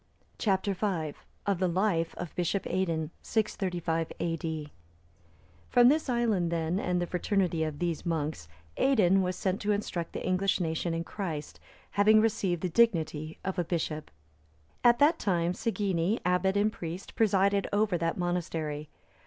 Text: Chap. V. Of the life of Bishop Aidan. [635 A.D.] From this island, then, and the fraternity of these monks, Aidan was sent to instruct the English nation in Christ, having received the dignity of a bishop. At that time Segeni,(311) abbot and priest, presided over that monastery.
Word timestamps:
Chap. 0.39 0.65
V. 0.65 1.13
Of 1.45 1.59
the 1.59 1.67
life 1.67 2.15
of 2.17 2.33
Bishop 2.33 2.65
Aidan. 2.65 3.11
[635 3.21 4.11
A.D.] 4.19 4.71
From 5.69 5.89
this 5.89 6.09
island, 6.09 6.51
then, 6.51 6.79
and 6.79 6.99
the 6.99 7.05
fraternity 7.05 7.63
of 7.63 7.77
these 7.77 8.03
monks, 8.03 8.47
Aidan 8.77 9.21
was 9.21 9.35
sent 9.35 9.61
to 9.61 9.71
instruct 9.71 10.13
the 10.13 10.25
English 10.25 10.59
nation 10.59 10.95
in 10.95 11.03
Christ, 11.03 11.59
having 11.91 12.19
received 12.19 12.63
the 12.63 12.67
dignity 12.69 13.37
of 13.45 13.59
a 13.59 13.63
bishop. 13.63 14.09
At 14.83 14.97
that 14.97 15.19
time 15.19 15.53
Segeni,(311) 15.53 16.19
abbot 16.25 16.57
and 16.57 16.73
priest, 16.73 17.13
presided 17.13 17.67
over 17.71 17.95
that 17.99 18.17
monastery. 18.17 18.89